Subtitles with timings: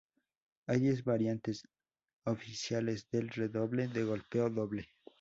[0.65, 1.61] Hay diez variantes
[2.25, 4.89] oficiales del redoble de golpe doble.